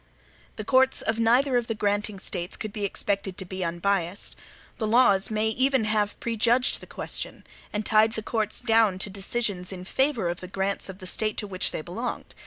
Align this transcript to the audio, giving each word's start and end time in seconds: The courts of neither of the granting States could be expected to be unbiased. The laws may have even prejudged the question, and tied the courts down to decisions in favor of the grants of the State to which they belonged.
The 0.55 0.63
courts 0.63 1.03
of 1.03 1.19
neither 1.19 1.57
of 1.57 1.67
the 1.67 1.75
granting 1.75 2.17
States 2.17 2.57
could 2.57 2.73
be 2.73 2.85
expected 2.85 3.37
to 3.37 3.45
be 3.45 3.63
unbiased. 3.63 4.35
The 4.77 4.87
laws 4.87 5.29
may 5.29 5.51
have 5.51 5.59
even 5.59 5.87
prejudged 6.19 6.79
the 6.79 6.87
question, 6.87 7.43
and 7.71 7.85
tied 7.85 8.13
the 8.13 8.23
courts 8.23 8.61
down 8.61 8.97
to 8.97 9.11
decisions 9.11 9.71
in 9.71 9.83
favor 9.83 10.27
of 10.27 10.39
the 10.39 10.47
grants 10.47 10.89
of 10.89 10.97
the 10.97 11.05
State 11.05 11.37
to 11.37 11.45
which 11.45 11.69
they 11.69 11.83
belonged. 11.83 12.33